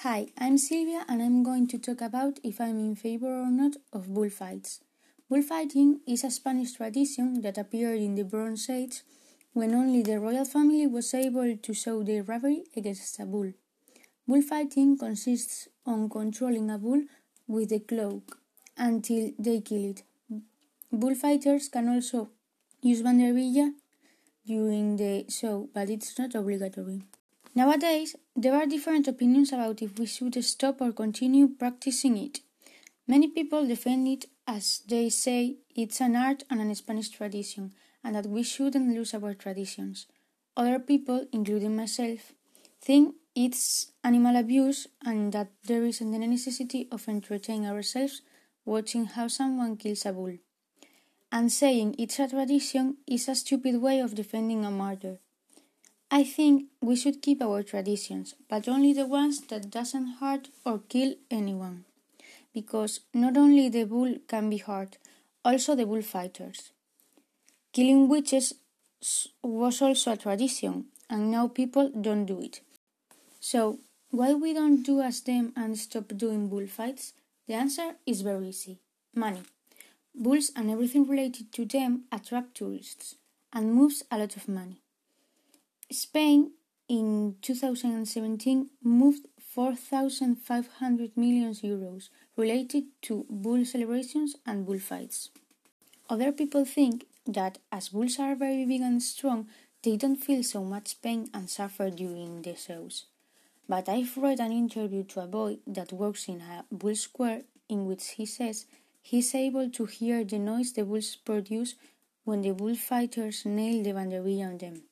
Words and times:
Hi, 0.00 0.26
I'm 0.36 0.58
Silvia 0.58 1.06
and 1.08 1.22
I'm 1.22 1.42
going 1.42 1.66
to 1.68 1.78
talk 1.78 2.02
about 2.02 2.38
if 2.44 2.60
I'm 2.60 2.78
in 2.78 2.96
favor 2.96 3.40
or 3.40 3.50
not 3.50 3.76
of 3.94 4.12
bullfights. 4.12 4.80
Bullfighting 5.30 6.00
is 6.06 6.22
a 6.22 6.30
Spanish 6.30 6.74
tradition 6.74 7.40
that 7.40 7.56
appeared 7.56 8.00
in 8.00 8.14
the 8.14 8.22
Bronze 8.22 8.68
Age 8.68 9.00
when 9.54 9.74
only 9.74 10.02
the 10.02 10.20
royal 10.20 10.44
family 10.44 10.86
was 10.86 11.14
able 11.14 11.56
to 11.56 11.72
show 11.72 12.02
their 12.02 12.22
bravery 12.22 12.64
against 12.76 13.18
a 13.20 13.24
bull. 13.24 13.54
Bullfighting 14.28 14.98
consists 14.98 15.68
on 15.86 16.10
controlling 16.10 16.70
a 16.70 16.76
bull 16.76 17.02
with 17.48 17.72
a 17.72 17.80
cloak 17.80 18.38
until 18.76 19.30
they 19.38 19.62
kill 19.62 19.92
it. 19.92 20.02
Bullfighters 20.92 21.70
can 21.70 21.88
also 21.88 22.28
use 22.82 23.00
banderilla 23.00 23.72
during 24.46 24.96
the 24.96 25.24
show, 25.30 25.70
but 25.72 25.88
it's 25.88 26.18
not 26.18 26.34
obligatory. 26.34 27.00
Nowadays, 27.56 28.14
there 28.36 28.54
are 28.54 28.66
different 28.66 29.08
opinions 29.08 29.50
about 29.50 29.80
if 29.80 29.98
we 29.98 30.04
should 30.04 30.44
stop 30.44 30.82
or 30.82 30.92
continue 30.92 31.48
practicing 31.48 32.18
it. 32.18 32.40
Many 33.08 33.28
people 33.28 33.66
defend 33.66 34.06
it 34.08 34.26
as 34.46 34.82
they 34.86 35.08
say 35.08 35.56
it's 35.74 36.02
an 36.02 36.16
art 36.16 36.44
and 36.50 36.60
a 36.60 36.74
Spanish 36.74 37.08
tradition, 37.08 37.72
and 38.04 38.14
that 38.14 38.26
we 38.26 38.42
shouldn't 38.42 38.94
lose 38.94 39.14
our 39.14 39.32
traditions. 39.32 40.06
Other 40.54 40.78
people, 40.78 41.28
including 41.32 41.74
myself, 41.74 42.34
think 42.78 43.14
it's 43.34 43.90
animal 44.04 44.36
abuse 44.36 44.86
and 45.02 45.32
that 45.32 45.48
there 45.64 45.86
isn't 45.86 46.14
any 46.14 46.26
necessity 46.26 46.88
of 46.92 47.08
entertaining 47.08 47.66
ourselves 47.66 48.20
watching 48.66 49.06
how 49.06 49.28
someone 49.28 49.78
kills 49.78 50.04
a 50.04 50.12
bull. 50.12 50.36
And 51.32 51.50
saying 51.50 51.94
it's 51.98 52.18
a 52.18 52.28
tradition 52.28 52.98
is 53.06 53.28
a 53.28 53.34
stupid 53.34 53.80
way 53.80 54.00
of 54.00 54.14
defending 54.14 54.66
a 54.66 54.70
murder. 54.70 55.20
I 56.10 56.22
think 56.22 56.66
we 56.80 56.94
should 56.94 57.20
keep 57.20 57.42
our 57.42 57.64
traditions, 57.64 58.34
but 58.48 58.68
only 58.68 58.92
the 58.92 59.06
ones 59.06 59.40
that 59.48 59.70
doesn't 59.70 60.18
hurt 60.20 60.48
or 60.64 60.78
kill 60.88 61.14
anyone. 61.30 61.84
Because 62.54 63.00
not 63.12 63.36
only 63.36 63.68
the 63.68 63.84
bull 63.84 64.16
can 64.28 64.48
be 64.48 64.58
hurt, 64.58 64.98
also 65.44 65.74
the 65.74 65.84
bullfighters. 65.84 66.70
Killing 67.72 68.08
witches 68.08 68.54
was 69.42 69.82
also 69.82 70.12
a 70.12 70.16
tradition, 70.16 70.86
and 71.10 71.30
now 71.30 71.48
people 71.48 71.90
don't 71.90 72.24
do 72.24 72.40
it. 72.40 72.60
So, 73.40 73.80
why 74.10 74.32
we 74.32 74.54
don't 74.54 74.82
do 74.82 75.00
as 75.00 75.20
them 75.20 75.52
and 75.56 75.76
stop 75.76 76.08
doing 76.16 76.48
bullfights? 76.48 77.14
The 77.48 77.54
answer 77.54 77.96
is 78.06 78.22
very 78.22 78.48
easy. 78.48 78.78
Money. 79.14 79.42
Bulls 80.14 80.52
and 80.56 80.70
everything 80.70 81.06
related 81.06 81.52
to 81.52 81.64
them 81.64 82.04
attract 82.12 82.54
tourists 82.54 83.16
and 83.52 83.74
moves 83.74 84.02
a 84.10 84.18
lot 84.18 84.36
of 84.36 84.48
money. 84.48 84.82
Spain 85.92 86.50
in 86.88 87.36
2017 87.42 88.70
moved 88.82 89.28
4,500 89.38 91.16
million 91.16 91.52
euros 91.54 92.08
related 92.36 92.86
to 93.02 93.24
bull 93.30 93.64
celebrations 93.64 94.34
and 94.44 94.66
bullfights. 94.66 95.30
Other 96.10 96.32
people 96.32 96.64
think 96.64 97.06
that 97.24 97.58
as 97.70 97.90
bulls 97.90 98.18
are 98.18 98.34
very 98.34 98.66
big 98.66 98.80
and 98.80 99.00
strong, 99.00 99.46
they 99.84 99.96
don't 99.96 100.16
feel 100.16 100.42
so 100.42 100.64
much 100.64 101.00
pain 101.02 101.30
and 101.32 101.48
suffer 101.48 101.88
during 101.88 102.42
the 102.42 102.56
shows. 102.56 103.04
But 103.68 103.88
I've 103.88 104.16
read 104.16 104.40
an 104.40 104.50
interview 104.50 105.04
to 105.04 105.20
a 105.20 105.28
boy 105.28 105.58
that 105.68 105.92
works 105.92 106.26
in 106.26 106.40
a 106.40 106.64
bull 106.72 106.96
square 106.96 107.42
in 107.68 107.86
which 107.86 108.08
he 108.08 108.26
says 108.26 108.66
he's 109.02 109.36
able 109.36 109.70
to 109.70 109.86
hear 109.86 110.24
the 110.24 110.40
noise 110.40 110.72
the 110.72 110.84
bulls 110.84 111.14
produce 111.14 111.76
when 112.24 112.42
the 112.42 112.52
bullfighters 112.52 113.46
nail 113.46 113.84
the 113.84 113.92
banderilla 113.92 114.48
on 114.48 114.58
them 114.58 114.82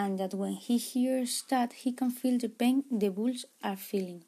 and 0.00 0.18
that 0.18 0.32
when 0.32 0.54
he 0.54 0.78
hears 0.78 1.44
that, 1.50 1.72
he 1.82 1.92
can 1.92 2.10
feel 2.10 2.38
the 2.38 2.48
pain 2.48 2.84
the 2.90 3.10
bulls 3.10 3.44
are 3.62 3.76
feeling. 3.76 4.24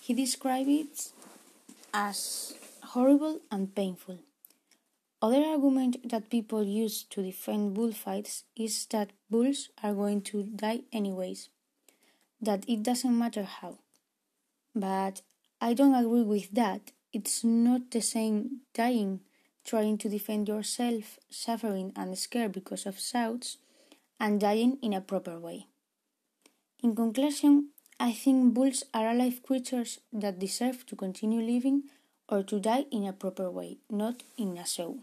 He 0.00 0.14
describes 0.14 0.68
it 0.82 1.12
as 1.92 2.54
horrible 2.92 3.40
and 3.50 3.74
painful. 3.74 4.18
Other 5.20 5.42
argument 5.54 6.08
that 6.10 6.30
people 6.30 6.62
use 6.62 7.02
to 7.10 7.22
defend 7.22 7.74
bullfights 7.74 8.44
is 8.54 8.86
that 8.92 9.10
bulls 9.28 9.70
are 9.82 9.94
going 9.94 10.20
to 10.30 10.44
die 10.44 10.82
anyways, 10.92 11.48
that 12.40 12.64
it 12.68 12.84
doesn't 12.84 13.18
matter 13.18 13.42
how. 13.42 13.78
But 14.74 15.22
I 15.60 15.74
don't 15.74 15.94
agree 15.94 16.22
with 16.22 16.50
that. 16.52 16.92
It's 17.12 17.42
not 17.42 17.90
the 17.90 18.02
same 18.02 18.60
dying, 18.72 19.20
trying 19.64 19.98
to 19.98 20.08
defend 20.08 20.46
yourself, 20.46 21.18
suffering 21.28 21.92
and 21.96 22.16
scared 22.16 22.52
because 22.52 22.86
of 22.86 23.00
shouts, 23.00 23.56
and 24.18 24.40
dying 24.40 24.78
in 24.82 24.92
a 24.92 25.00
proper 25.00 25.38
way. 25.38 25.66
In 26.82 26.94
conclusion, 26.94 27.70
I 27.98 28.12
think 28.12 28.54
bulls 28.54 28.84
are 28.92 29.08
alive 29.10 29.42
creatures 29.42 30.00
that 30.12 30.38
deserve 30.38 30.84
to 30.86 30.96
continue 30.96 31.40
living 31.40 31.84
or 32.28 32.42
to 32.42 32.60
die 32.60 32.86
in 32.90 33.06
a 33.06 33.12
proper 33.12 33.50
way, 33.50 33.78
not 33.90 34.22
in 34.36 34.58
a 34.58 34.66
show. 34.66 34.98